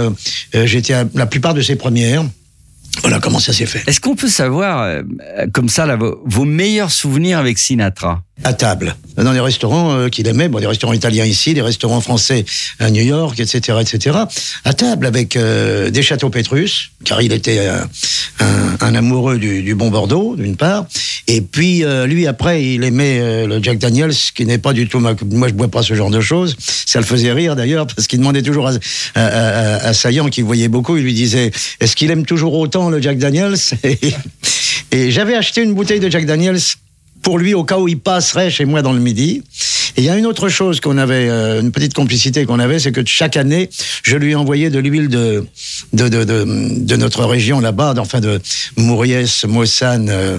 euh, 0.55 0.67
j'étais 0.67 0.95
à 0.95 1.05
la 1.15 1.27
plupart 1.27 1.55
de 1.55 1.62
ses 1.62 1.77
premières. 1.77 2.25
Voilà 3.03 3.19
comment 3.19 3.41
ça 3.41 3.53
s'est 3.53 3.67
fait. 3.67 3.83
Est-ce 3.87 4.01
qu'on 4.01 4.17
peut 4.17 4.29
savoir, 4.29 4.83
euh, 4.83 5.03
comme 5.53 5.69
ça, 5.69 5.87
là, 5.87 5.97
vos, 5.97 6.23
vos, 6.25 6.45
meilleurs 6.45 6.91
souvenirs 6.91 7.39
avec 7.39 7.59
Sinatra? 7.59 8.23
À 8.43 8.53
table, 8.53 8.97
dans 9.17 9.31
les 9.31 9.41
restaurants 9.41 9.93
euh, 9.93 10.09
qu'il 10.09 10.27
aimait, 10.27 10.49
bon, 10.49 10.59
des 10.59 10.67
restaurants 10.67 10.93
italiens 10.93 11.25
ici, 11.25 11.55
des 11.55 11.63
restaurants 11.63 12.01
français 12.01 12.45
à 12.81 12.91
New 12.91 13.03
York, 13.03 13.39
etc., 13.39 13.79
etc. 13.81 14.19
À 14.65 14.75
table 14.75 15.07
avec 15.07 15.37
euh, 15.37 15.89
des 15.91 16.03
châteaux 16.03 16.31
Pétrus, 16.31 16.91
car 17.05 17.23
il 17.23 17.33
était 17.33 17.69
un, 17.69 17.89
un, 18.81 18.95
amoureux 18.97 19.39
du, 19.39 19.63
du, 19.63 19.77
bon 19.77 19.89
Bordeaux, 19.89 20.35
d'une 20.37 20.57
part, 20.57 20.87
et 21.29 21.43
puis 21.43 21.85
euh, 21.85 22.07
lui 22.07 22.27
après, 22.27 22.65
il 22.65 22.83
aimait 22.83 23.47
le 23.47 23.63
Jack 23.63 23.79
Daniels, 23.79 24.15
qui 24.35 24.45
n'est 24.45 24.59
pas 24.59 24.73
du 24.73 24.89
tout 24.89 24.99
ma... 24.99 25.15
moi, 25.31 25.47
je 25.47 25.55
bois 25.55 25.69
pas 25.69 25.85
ce 25.85 25.95
genre 25.95 26.11
de 26.11 26.21
choses. 26.21 26.57
Ça 26.59 26.99
le 26.99 27.07
faisait 27.07 27.33
rire 27.33 27.55
d'ailleurs, 27.55 27.87
parce 27.87 28.09
qu'il 28.09 28.19
demandait 28.19 28.43
toujours 28.43 28.67
à, 28.67 28.73
à, 29.15 29.25
à, 29.25 29.87
à 29.87 29.95
Saillant, 29.95 30.29
qui 30.29 30.43
voyait 30.43 30.69
beaucoup, 30.69 30.97
il 30.97 31.05
lui 31.05 31.15
disait, 31.15 31.53
est-ce 31.79 31.95
qu'il 31.95 32.11
aime 32.11 32.27
toujours 32.27 32.55
autant 32.55 32.84
le 32.91 33.00
Jack 33.00 33.19
Daniels 33.19 33.57
et, 34.93 35.11
j'avais 35.11 35.35
acheté 35.35 35.62
une 35.62 35.75
bouteille 35.75 36.00
de 36.00 36.09
Jack 36.09 36.26
Daniels 36.26 36.61
pour 37.23 37.38
lui 37.38 37.55
au 37.55 37.64
cas 37.64 37.79
où 37.79 37.88
il 37.88 37.99
passerait 37.99 38.50
chez 38.50 38.64
moi 38.64 38.83
dans 38.83 38.93
le 38.93 39.00
midi. 39.00 39.43
Et 39.97 40.00
il 40.00 40.05
y 40.05 40.11
a 40.11 40.17
une 40.17 40.26
autre 40.26 40.49
chose 40.49 40.81
qu'on 40.81 40.99
avait, 40.99 41.29
euh, 41.29 41.61
une 41.61 41.71
petite 41.71 41.95
complicité 41.95 42.47
qu'on 42.47 42.59
avait, 42.59 42.79
c'est 42.81 42.91
que 42.91 43.00
chaque 43.07 43.37
année, 43.37 43.71
je 44.03 44.17
lui 44.17 44.35
envoyais 44.35 44.69
de 44.69 44.79
l'huile 44.79 45.09
de, 45.09 45.47
de, 45.93 46.97
notre 46.97 47.25
région 47.25 47.61
là-bas, 47.61 47.95
enfin 47.99 48.21
de 48.21 48.41
Mouriès, 48.76 49.45
Mossane, 49.45 50.09
euh, 50.11 50.38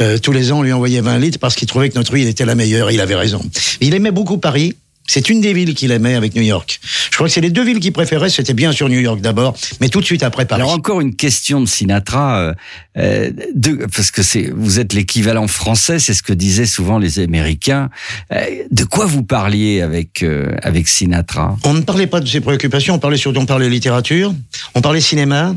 euh, 0.00 0.18
tous 0.18 0.32
les 0.32 0.50
ans, 0.50 0.58
on 0.58 0.62
lui 0.62 0.72
envoyait 0.72 1.00
20 1.00 1.18
litres 1.18 1.38
parce 1.38 1.54
qu'il 1.54 1.68
trouvait 1.68 1.88
que 1.88 1.94
notre 1.94 2.14
huile 2.14 2.26
était 2.26 2.44
la 2.44 2.56
meilleure. 2.56 2.90
Et 2.90 2.94
il 2.94 3.00
avait 3.00 3.14
raison. 3.14 3.40
Il 3.80 3.94
aimait 3.94 4.10
beaucoup 4.10 4.38
Paris. 4.38 4.74
C'est 5.06 5.28
une 5.28 5.40
des 5.40 5.52
villes 5.52 5.74
qu'il 5.74 5.90
aimait 5.90 6.14
avec 6.14 6.34
New 6.34 6.42
York. 6.42 6.80
Je 7.10 7.16
crois 7.16 7.28
que 7.28 7.32
c'est 7.32 7.40
les 7.40 7.50
deux 7.50 7.64
villes 7.64 7.80
qu'il 7.80 7.92
préférait. 7.92 8.30
C'était 8.30 8.54
bien 8.54 8.72
sûr 8.72 8.88
New 8.88 8.98
York 9.00 9.20
d'abord, 9.20 9.56
mais 9.80 9.88
tout 9.88 10.00
de 10.00 10.04
suite 10.04 10.22
après 10.22 10.44
Paris. 10.44 10.62
Alors 10.62 10.72
encore 10.72 11.00
une 11.00 11.14
question 11.14 11.60
de 11.60 11.66
Sinatra, 11.66 12.54
euh, 12.98 13.30
de, 13.54 13.86
parce 13.94 14.10
que 14.10 14.22
c'est 14.22 14.50
vous 14.54 14.80
êtes 14.80 14.92
l'équivalent 14.92 15.46
français, 15.46 15.98
c'est 15.98 16.14
ce 16.14 16.22
que 16.22 16.32
disaient 16.32 16.66
souvent 16.66 16.98
les 16.98 17.18
Américains. 17.18 17.90
Euh, 18.32 18.44
de 18.70 18.84
quoi 18.84 19.06
vous 19.06 19.22
parliez 19.22 19.80
avec 19.80 20.22
euh, 20.22 20.54
avec 20.62 20.88
Sinatra? 20.88 21.56
On 21.64 21.74
ne 21.74 21.82
parlait 21.82 22.06
pas 22.06 22.20
de 22.20 22.28
ses 22.28 22.40
préoccupations. 22.40 22.94
On 22.94 22.98
parlait 22.98 23.16
surtout 23.16 23.40
on 23.40 23.46
parlait 23.46 23.68
littérature, 23.68 24.34
on 24.74 24.80
parlait 24.80 25.00
cinéma, 25.00 25.54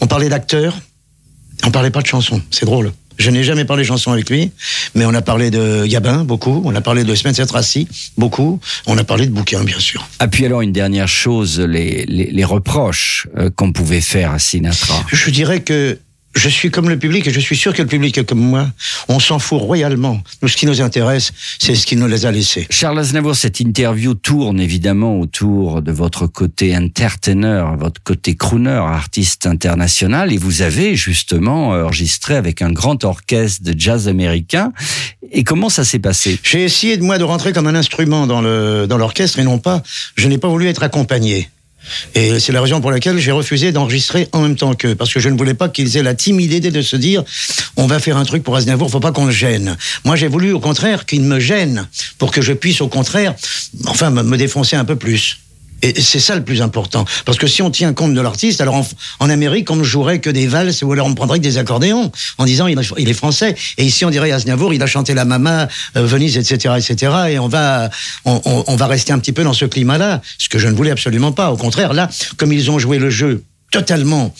on 0.00 0.06
parlait 0.06 0.28
d'acteurs. 0.28 0.78
On 1.64 1.70
parlait 1.70 1.90
pas 1.90 2.02
de 2.02 2.06
chansons. 2.06 2.42
C'est 2.50 2.66
drôle. 2.66 2.92
Je 3.22 3.30
n'ai 3.30 3.44
jamais 3.44 3.64
parlé 3.64 3.84
chansons 3.84 4.10
avec 4.10 4.28
lui, 4.28 4.50
mais 4.96 5.06
on 5.06 5.14
a 5.14 5.22
parlé 5.22 5.52
de 5.52 5.86
Gabin 5.86 6.24
beaucoup, 6.24 6.60
on 6.64 6.74
a 6.74 6.80
parlé 6.80 7.04
de 7.04 7.14
Spencer 7.14 7.46
Tracy 7.46 7.86
beaucoup, 8.18 8.58
on 8.86 8.98
a 8.98 9.04
parlé 9.04 9.26
de 9.26 9.30
bouquins 9.30 9.62
bien 9.62 9.78
sûr. 9.78 10.04
Ah 10.18 10.26
puis 10.26 10.44
alors 10.44 10.60
une 10.60 10.72
dernière 10.72 11.06
chose, 11.06 11.60
les, 11.60 12.04
les, 12.06 12.32
les 12.32 12.44
reproches 12.44 13.28
euh, 13.38 13.48
qu'on 13.54 13.70
pouvait 13.70 14.00
faire 14.00 14.32
à 14.32 14.40
Sinatra. 14.40 15.04
Je 15.06 15.30
dirais 15.30 15.60
que 15.60 16.00
je 16.34 16.48
suis 16.48 16.70
comme 16.70 16.88
le 16.88 16.98
public 16.98 17.26
et 17.26 17.30
je 17.30 17.40
suis 17.40 17.56
sûr 17.56 17.74
que 17.74 17.82
le 17.82 17.88
public 17.88 18.16
est 18.18 18.24
comme 18.24 18.40
moi. 18.40 18.68
On 19.08 19.20
s'en 19.20 19.38
fout 19.38 19.60
royalement. 19.60 20.22
Nous, 20.40 20.48
ce 20.48 20.56
qui 20.56 20.66
nous 20.66 20.80
intéresse, 20.80 21.32
c'est 21.58 21.74
ce 21.74 21.86
qu'il 21.86 21.98
nous 21.98 22.06
les 22.06 22.26
a 22.26 22.30
laissés. 22.30 22.66
Charles 22.70 22.98
Aznavour, 22.98 23.36
cette 23.36 23.60
interview 23.60 24.14
tourne 24.14 24.60
évidemment 24.60 25.20
autour 25.20 25.82
de 25.82 25.92
votre 25.92 26.26
côté 26.26 26.76
entertainer, 26.76 27.64
votre 27.78 28.02
côté 28.02 28.34
crooner, 28.34 28.70
artiste 28.70 29.46
international, 29.46 30.32
et 30.32 30.38
vous 30.38 30.62
avez 30.62 30.96
justement 30.96 31.70
enregistré 31.70 32.34
avec 32.34 32.62
un 32.62 32.72
grand 32.72 33.04
orchestre 33.04 33.62
de 33.62 33.78
jazz 33.78 34.08
américain. 34.08 34.72
Et 35.30 35.44
comment 35.44 35.68
ça 35.68 35.84
s'est 35.84 35.98
passé? 35.98 36.38
J'ai 36.42 36.64
essayé 36.64 36.96
de 36.96 37.02
moi 37.02 37.18
de 37.18 37.24
rentrer 37.24 37.52
comme 37.52 37.66
un 37.66 37.74
instrument 37.74 38.26
dans 38.26 38.40
le 38.40 38.86
dans 38.86 38.98
l'orchestre 38.98 39.38
et 39.38 39.44
non 39.44 39.58
pas. 39.58 39.82
Je 40.16 40.28
n'ai 40.28 40.38
pas 40.38 40.48
voulu 40.48 40.66
être 40.66 40.82
accompagné. 40.82 41.48
Et 42.14 42.40
c'est 42.40 42.52
la 42.52 42.60
raison 42.60 42.80
pour 42.80 42.90
laquelle 42.90 43.18
j'ai 43.18 43.32
refusé 43.32 43.72
d'enregistrer 43.72 44.28
en 44.32 44.40
même 44.40 44.56
temps 44.56 44.74
qu'eux, 44.74 44.94
parce 44.94 45.12
que 45.12 45.20
je 45.20 45.28
ne 45.28 45.36
voulais 45.36 45.54
pas 45.54 45.68
qu'ils 45.68 45.96
aient 45.96 46.02
la 46.02 46.14
timide 46.14 46.52
idée 46.52 46.70
de 46.70 46.82
se 46.82 46.96
dire 46.96 47.24
on 47.76 47.86
va 47.86 47.98
faire 47.98 48.16
un 48.16 48.24
truc 48.24 48.42
pour 48.42 48.56
Aznavour, 48.56 48.90
faut 48.90 49.00
pas 49.00 49.12
qu'on 49.12 49.26
le 49.26 49.32
gêne. 49.32 49.76
Moi, 50.04 50.16
j'ai 50.16 50.28
voulu 50.28 50.52
au 50.52 50.60
contraire 50.60 51.06
qu'il 51.06 51.22
me 51.22 51.40
gêne 51.40 51.88
pour 52.18 52.30
que 52.30 52.42
je 52.42 52.52
puisse 52.52 52.80
au 52.80 52.88
contraire, 52.88 53.34
enfin, 53.86 54.10
me 54.10 54.36
défoncer 54.36 54.76
un 54.76 54.84
peu 54.84 54.96
plus. 54.96 55.41
Et 55.82 56.00
c'est 56.00 56.20
ça 56.20 56.36
le 56.36 56.44
plus 56.44 56.62
important. 56.62 57.04
Parce 57.24 57.38
que 57.38 57.46
si 57.46 57.60
on 57.60 57.70
tient 57.70 57.92
compte 57.92 58.14
de 58.14 58.20
l'artiste, 58.20 58.60
alors 58.60 58.76
en, 58.76 58.86
en, 59.20 59.30
Amérique, 59.30 59.70
on 59.70 59.76
ne 59.76 59.82
jouerait 59.82 60.20
que 60.20 60.30
des 60.30 60.46
valses 60.46 60.82
ou 60.82 60.92
alors 60.92 61.06
on 61.06 61.14
prendrait 61.14 61.38
que 61.38 61.44
des 61.44 61.58
accordéons 61.58 62.12
en 62.38 62.44
disant 62.44 62.68
il, 62.68 62.78
est 62.78 63.12
français. 63.14 63.56
Et 63.78 63.84
ici, 63.84 64.04
on 64.04 64.10
dirait 64.10 64.30
Aznavour, 64.30 64.72
il 64.72 64.82
a 64.82 64.86
chanté 64.86 65.14
la 65.14 65.24
Mama, 65.24 65.68
euh, 65.96 66.06
Venise, 66.06 66.36
etc., 66.36 66.74
etc. 66.78 67.12
Et 67.30 67.38
on 67.38 67.48
va, 67.48 67.90
on, 68.24 68.40
on, 68.44 68.64
on 68.66 68.76
va 68.76 68.86
rester 68.86 69.12
un 69.12 69.18
petit 69.18 69.32
peu 69.32 69.42
dans 69.42 69.52
ce 69.52 69.64
climat-là. 69.64 70.20
Ce 70.38 70.48
que 70.48 70.58
je 70.58 70.68
ne 70.68 70.74
voulais 70.74 70.90
absolument 70.90 71.32
pas. 71.32 71.50
Au 71.50 71.56
contraire, 71.56 71.92
là, 71.92 72.08
comme 72.36 72.52
ils 72.52 72.70
ont 72.70 72.78
joué 72.78 72.98
le 72.98 73.10
jeu 73.10 73.42
totalement 73.72 74.32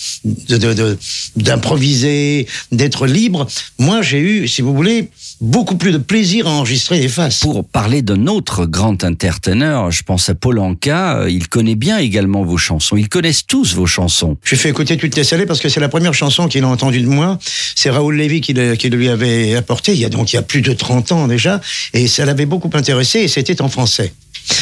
d'improviser, 1.36 2.46
de, 2.70 2.76
de, 2.76 2.76
d'être 2.76 3.06
libre. 3.06 3.48
Moi, 3.78 4.02
j'ai 4.02 4.20
eu, 4.20 4.46
si 4.46 4.62
vous 4.62 4.74
voulez, 4.74 5.08
beaucoup 5.40 5.76
plus 5.76 5.90
de 5.90 5.98
plaisir 5.98 6.46
à 6.46 6.50
enregistrer 6.50 7.00
les 7.00 7.08
faces. 7.08 7.40
Pour 7.40 7.64
parler 7.64 8.02
d'un 8.02 8.28
autre 8.28 8.66
grand 8.66 9.02
entertainer, 9.02 9.86
je 9.90 10.02
pense 10.02 10.28
à 10.28 10.34
Paul 10.34 10.58
Anka, 10.60 11.24
il 11.28 11.48
connaît 11.48 11.74
bien 11.74 11.98
également 11.98 12.44
vos 12.44 12.58
chansons. 12.58 12.96
Ils 12.96 13.08
connaissent 13.08 13.46
tous 13.46 13.74
vos 13.74 13.86
chansons. 13.86 14.36
J'ai 14.44 14.56
fait 14.56 14.68
écouter 14.68 14.96
Toutes 14.98 15.14
tes 15.14 15.24
salées 15.24 15.46
parce 15.46 15.60
que 15.60 15.70
c'est 15.70 15.80
la 15.80 15.88
première 15.88 16.14
chanson 16.14 16.46
qu'il 16.46 16.62
a 16.62 16.68
entendue 16.68 17.00
de 17.00 17.08
moi. 17.08 17.38
C'est 17.74 17.90
Raoul 17.90 18.16
Lévy 18.16 18.42
qui, 18.42 18.52
le, 18.52 18.74
qui 18.76 18.90
lui 18.90 19.08
avait 19.08 19.54
apporté, 19.54 19.92
il 19.92 19.98
y 19.98 20.04
a 20.04 20.10
donc 20.10 20.32
il 20.32 20.36
y 20.36 20.38
a 20.38 20.42
plus 20.42 20.60
de 20.60 20.74
30 20.74 21.12
ans 21.12 21.26
déjà, 21.26 21.60
et 21.94 22.06
ça 22.06 22.26
l'avait 22.26 22.46
beaucoup 22.46 22.70
intéressé, 22.74 23.20
et 23.20 23.28
c'était 23.28 23.62
en 23.62 23.68
français. 23.68 24.12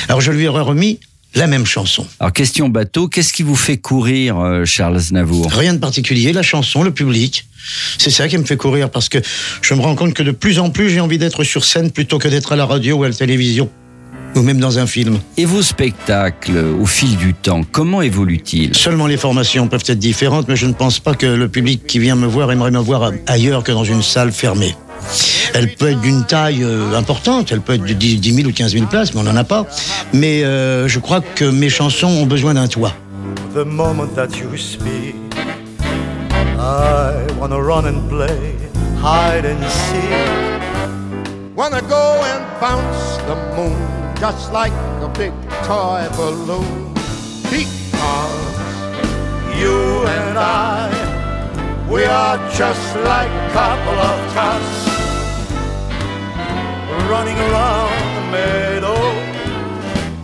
Alors 0.08 0.20
je 0.20 0.30
lui 0.30 0.46
aurais 0.46 0.62
remis 0.62 1.00
la 1.34 1.46
même 1.46 1.66
chanson. 1.66 2.06
Alors, 2.18 2.32
question 2.32 2.68
bateau, 2.68 3.08
qu'est-ce 3.08 3.32
qui 3.32 3.42
vous 3.42 3.56
fait 3.56 3.76
courir, 3.76 4.38
euh, 4.38 4.64
Charles 4.64 4.96
Aznavour? 4.96 5.50
Rien 5.50 5.74
de 5.74 5.78
particulier, 5.78 6.32
la 6.32 6.42
chanson, 6.42 6.82
le 6.82 6.90
public. 6.90 7.46
C'est 7.98 8.10
ça 8.10 8.28
qui 8.28 8.38
me 8.38 8.44
fait 8.44 8.56
courir 8.56 8.90
parce 8.90 9.08
que 9.08 9.18
je 9.62 9.74
me 9.74 9.80
rends 9.80 9.94
compte 9.94 10.14
que 10.14 10.22
de 10.22 10.30
plus 10.30 10.58
en 10.58 10.70
plus 10.70 10.90
j'ai 10.90 11.00
envie 11.00 11.18
d'être 11.18 11.44
sur 11.44 11.64
scène 11.64 11.90
plutôt 11.90 12.18
que 12.18 12.26
d'être 12.26 12.52
à 12.52 12.56
la 12.56 12.64
radio 12.64 12.96
ou 12.96 13.04
à 13.04 13.08
la 13.08 13.14
télévision. 13.14 13.68
Ou 14.36 14.42
même 14.42 14.60
dans 14.60 14.78
un 14.78 14.86
film. 14.86 15.18
Et 15.36 15.44
vos 15.44 15.60
spectacles, 15.60 16.56
au 16.80 16.86
fil 16.86 17.16
du 17.16 17.34
temps, 17.34 17.62
comment 17.64 18.00
évoluent-ils? 18.00 18.74
Seulement 18.76 19.08
les 19.08 19.16
formations 19.16 19.66
peuvent 19.66 19.84
être 19.86 19.98
différentes, 19.98 20.46
mais 20.48 20.56
je 20.56 20.66
ne 20.66 20.72
pense 20.72 21.00
pas 21.00 21.14
que 21.14 21.26
le 21.26 21.48
public 21.48 21.84
qui 21.86 21.98
vient 21.98 22.14
me 22.14 22.26
voir 22.26 22.50
aimerait 22.52 22.70
me 22.70 22.78
voir 22.78 23.12
ailleurs 23.26 23.64
que 23.64 23.72
dans 23.72 23.84
une 23.84 24.02
salle 24.02 24.30
fermée. 24.30 24.74
Elle 25.54 25.74
peut 25.74 25.90
être 25.90 26.00
d'une 26.00 26.24
taille 26.24 26.62
euh, 26.62 26.96
importante, 26.96 27.50
elle 27.52 27.60
peut 27.60 27.74
être 27.74 27.84
de 27.84 27.92
10, 27.92 28.20
10 28.20 28.34
000 28.34 28.48
ou 28.48 28.52
15 28.52 28.72
000 28.72 28.86
places, 28.86 29.14
mais 29.14 29.20
on 29.20 29.24
n'en 29.24 29.36
a 29.36 29.44
pas. 29.44 29.66
Mais 30.12 30.44
euh, 30.44 30.88
je 30.88 30.98
crois 30.98 31.20
que 31.20 31.44
mes 31.44 31.68
chansons 31.68 32.08
ont 32.08 32.26
besoin 32.26 32.54
d'un 32.54 32.68
toit. 32.68 32.92
The 33.54 33.64
moment 33.64 34.14
that 34.14 34.28
you 34.38 34.56
speak, 34.56 35.16
I 36.58 37.14
wanna 37.38 37.58
run 37.58 37.86
and 37.86 38.08
play 38.08 38.54
hide 39.02 39.44
and 39.44 39.60
seek. 39.68 41.56
Wanna 41.56 41.80
go 41.82 42.22
and 42.22 42.44
bounce 42.60 43.18
the 43.26 43.34
moon 43.56 43.76
just 44.20 44.52
like 44.52 44.72
a 45.02 45.08
big 45.18 45.32
toy 45.64 46.06
balloon. 46.16 46.94
Because 47.50 48.60
you 49.58 50.04
and 50.06 50.38
I, 50.38 50.88
we 51.90 52.04
are 52.04 52.38
just 52.52 52.96
like 53.04 53.30
a 53.30 53.50
couple 53.52 53.98
of 53.98 54.34
tots 54.34 54.89
running 57.08 57.38
around 57.38 58.14
the 58.16 58.22
meadow, 58.32 58.98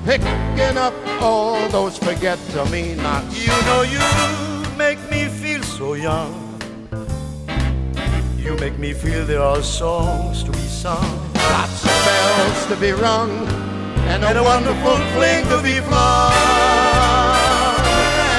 picking 0.04 0.76
up 0.76 0.94
all 1.20 1.68
those 1.68 1.98
forget-me-nots. 1.98 3.46
You 3.46 3.56
know 3.66 3.82
you 3.82 4.00
make 4.76 4.98
me 5.10 5.28
feel 5.28 5.62
so 5.62 5.94
young. 5.94 6.42
You 8.36 8.56
make 8.56 8.78
me 8.78 8.92
feel 8.92 9.24
there 9.26 9.42
are 9.42 9.62
songs 9.62 10.44
to 10.44 10.52
be 10.52 10.58
sung, 10.58 11.32
lots 11.34 11.84
of 11.84 11.90
bells 12.06 12.66
to 12.66 12.76
be 12.76 12.92
rung, 12.92 13.30
and 14.06 14.22
a, 14.22 14.28
and 14.28 14.38
a 14.38 14.42
wonderful 14.42 14.96
fling 15.14 15.44
to 15.48 15.60
be 15.62 15.80
flung. 15.80 16.32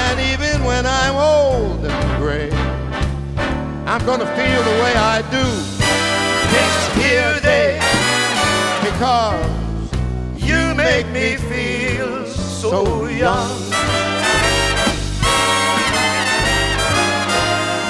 And 0.08 0.18
even 0.32 0.64
when 0.64 0.86
I'm 0.86 1.14
old 1.14 1.84
and 1.84 2.22
gray, 2.22 2.50
I'm 3.86 4.04
gonna 4.06 4.26
feel 4.36 4.62
the 4.62 4.82
way 4.82 4.94
I 4.94 5.22
do 5.30 5.67
make 10.98 11.12
me 11.12 11.36
feel 11.36 12.26
so 12.26 13.06
young. 13.06 13.56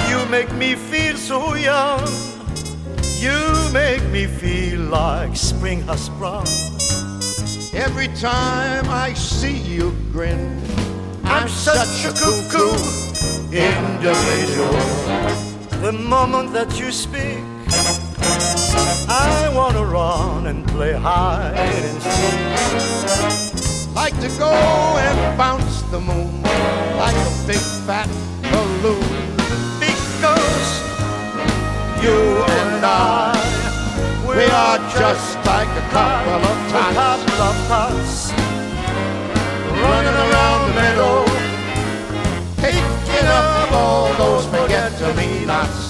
You 0.07 0.23
make 0.29 0.53
me 0.53 0.75
feel 0.75 1.17
so 1.17 1.55
young. 1.55 2.07
You 3.17 3.39
make 3.73 4.03
me 4.11 4.27
feel 4.27 4.81
like 4.81 5.35
spring 5.35 5.81
has 5.87 6.05
sprung. 6.05 6.45
Every 7.73 8.09
time 8.09 8.85
I 8.89 9.15
see 9.15 9.57
you 9.57 9.95
grin, 10.11 10.61
I'm 11.23 11.49
such 11.49 12.05
a 12.05 12.11
cuckoo 12.13 12.77
individual. 13.51 14.79
The 15.81 15.93
moment 15.93 16.53
that 16.53 16.79
you 16.79 16.91
speak, 16.91 17.43
I 19.11 19.49
wanna 19.55 19.83
run 19.83 20.45
and 20.45 20.67
play 20.67 20.93
hide 20.93 21.55
and 21.55 22.01
seek. 22.01 23.95
Like 23.95 24.13
to 24.21 24.29
go 24.37 24.51
and 24.51 25.37
bounce 25.37 25.81
the 25.89 25.99
moon 25.99 26.43
like 26.43 27.15
a 27.15 27.31
big 27.47 27.63
fat 27.87 28.07
balloon. 28.51 29.01
Because 29.79 30.69
you 32.03 32.19
and 32.61 32.85
I, 32.85 33.33
we 34.27 34.45
are 34.45 34.77
just 34.93 35.37
like 35.43 35.67
a 35.67 35.85
couple 35.89 36.45
of 36.45 36.69
tots 37.67 38.31
running 39.81 40.17
around 40.25 40.61
the 40.67 40.73
meadow, 40.75 41.25
picking 42.57 43.27
up 43.27 43.71
all 43.71 44.13
those 44.15 44.45
forget-me-nots. 44.45 45.88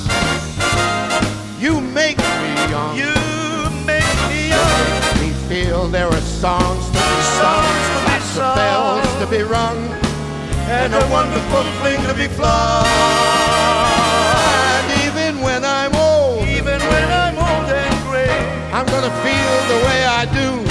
songs 6.39 6.85
to 6.85 6.93
be 6.93 7.21
sung, 7.35 7.65
lots 8.07 8.37
of 8.37 8.55
bells 8.55 9.19
to 9.19 9.27
be 9.27 9.43
rung, 9.43 9.77
and 10.71 10.93
a 10.93 11.07
wonderful 11.11 11.63
fling 11.81 12.01
to 12.07 12.13
be 12.13 12.29
flung. 12.29 12.85
And 14.71 14.87
even 15.03 15.41
when 15.41 15.65
I'm 15.65 15.93
old, 15.95 16.47
even 16.47 16.79
when 16.79 17.07
I'm 17.11 17.37
old 17.37 17.69
and 17.69 17.95
gray, 18.07 18.31
I'm 18.71 18.85
gonna 18.85 19.11
feel 19.19 19.53
the 19.67 19.79
way 19.85 20.05
I 20.05 20.23
do 20.33 20.68